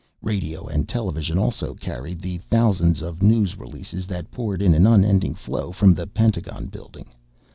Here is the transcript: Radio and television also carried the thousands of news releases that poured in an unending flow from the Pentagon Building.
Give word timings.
Radio 0.23 0.65
and 0.65 0.89
television 0.89 1.37
also 1.37 1.75
carried 1.75 2.21
the 2.23 2.39
thousands 2.39 3.03
of 3.03 3.21
news 3.21 3.55
releases 3.55 4.07
that 4.07 4.31
poured 4.31 4.59
in 4.59 4.73
an 4.73 4.87
unending 4.87 5.35
flow 5.35 5.71
from 5.71 5.93
the 5.93 6.07
Pentagon 6.07 6.65
Building. 6.65 7.05